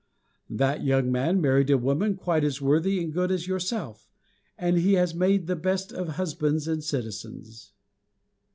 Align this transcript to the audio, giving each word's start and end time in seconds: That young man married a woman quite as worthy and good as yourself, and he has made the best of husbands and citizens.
That 0.49 0.83
young 0.83 1.11
man 1.11 1.39
married 1.41 1.69
a 1.69 1.77
woman 1.77 2.15
quite 2.15 2.43
as 2.43 2.59
worthy 2.59 3.03
and 3.03 3.13
good 3.13 3.29
as 3.29 3.45
yourself, 3.45 4.09
and 4.57 4.79
he 4.79 4.93
has 4.93 5.13
made 5.13 5.45
the 5.45 5.55
best 5.55 5.91
of 5.91 6.07
husbands 6.17 6.67
and 6.67 6.83
citizens. 6.83 7.71